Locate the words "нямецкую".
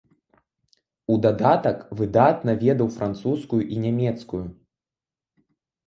3.87-4.45